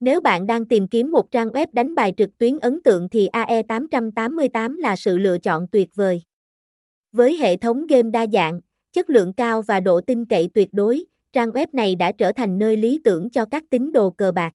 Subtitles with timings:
[0.00, 3.28] Nếu bạn đang tìm kiếm một trang web đánh bài trực tuyến ấn tượng thì
[3.32, 6.22] AE888 là sự lựa chọn tuyệt vời.
[7.12, 8.60] Với hệ thống game đa dạng,
[8.92, 12.58] chất lượng cao và độ tin cậy tuyệt đối, trang web này đã trở thành
[12.58, 14.52] nơi lý tưởng cho các tín đồ cờ bạc.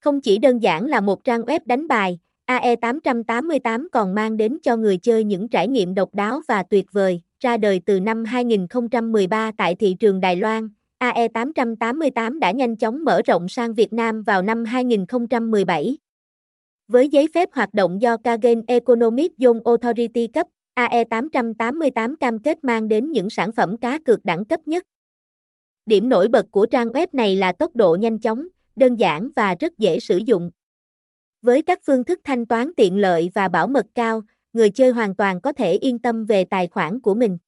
[0.00, 4.76] Không chỉ đơn giản là một trang web đánh bài, AE888 còn mang đến cho
[4.76, 7.20] người chơi những trải nghiệm độc đáo và tuyệt vời.
[7.40, 10.68] Ra đời từ năm 2013 tại thị trường Đài Loan,
[10.98, 15.98] AE888 đã nhanh chóng mở rộng sang Việt Nam vào năm 2017.
[16.88, 22.88] Với giấy phép hoạt động do Kagen Economic Zone Authority cấp, AE888 cam kết mang
[22.88, 24.84] đến những sản phẩm cá cược đẳng cấp nhất.
[25.86, 29.54] Điểm nổi bật của trang web này là tốc độ nhanh chóng, đơn giản và
[29.60, 30.50] rất dễ sử dụng.
[31.42, 34.22] Với các phương thức thanh toán tiện lợi và bảo mật cao,
[34.52, 37.38] người chơi hoàn toàn có thể yên tâm về tài khoản của mình.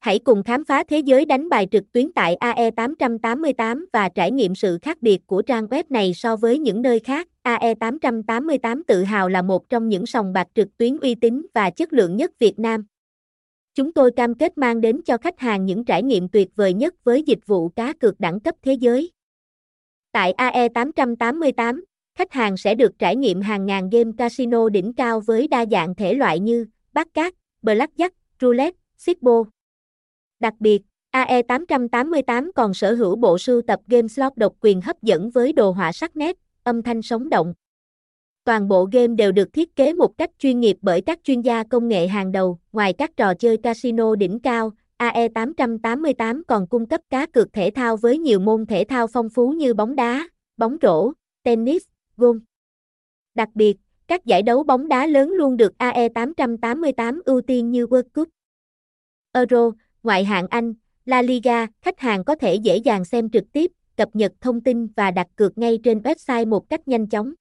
[0.00, 4.54] Hãy cùng khám phá thế giới đánh bài trực tuyến tại AE888 và trải nghiệm
[4.54, 7.28] sự khác biệt của trang web này so với những nơi khác.
[7.44, 11.92] AE888 tự hào là một trong những sòng bạc trực tuyến uy tín và chất
[11.92, 12.84] lượng nhất Việt Nam.
[13.74, 16.94] Chúng tôi cam kết mang đến cho khách hàng những trải nghiệm tuyệt vời nhất
[17.04, 19.10] với dịch vụ cá cược đẳng cấp thế giới.
[20.12, 21.80] Tại AE888,
[22.18, 25.94] khách hàng sẽ được trải nghiệm hàng ngàn game casino đỉnh cao với đa dạng
[25.94, 28.10] thể loại như bát cát, blackjack,
[28.40, 29.44] roulette, xippo.
[30.40, 35.30] Đặc biệt, AE888 còn sở hữu bộ sưu tập game slot độc quyền hấp dẫn
[35.30, 37.54] với đồ họa sắc nét, âm thanh sống động.
[38.44, 41.64] Toàn bộ game đều được thiết kế một cách chuyên nghiệp bởi các chuyên gia
[41.64, 42.58] công nghệ hàng đầu.
[42.72, 47.96] Ngoài các trò chơi casino đỉnh cao, AE888 còn cung cấp cá cược thể thao
[47.96, 51.82] với nhiều môn thể thao phong phú như bóng đá, bóng rổ, tennis,
[52.16, 52.40] golf.
[53.34, 58.08] Đặc biệt, các giải đấu bóng đá lớn luôn được AE888 ưu tiên như World
[58.14, 58.28] Cup,
[59.32, 59.70] Euro,
[60.02, 64.08] ngoại hạng Anh, La Liga, khách hàng có thể dễ dàng xem trực tiếp, cập
[64.12, 67.32] nhật thông tin và đặt cược ngay trên website một cách nhanh chóng.